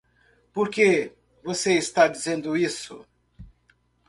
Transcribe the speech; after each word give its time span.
Por 0.51 0.71
que 0.71 1.11
você 1.43 1.73
está 1.73 2.07
dizendo 2.07 2.57
isso? 2.57 3.05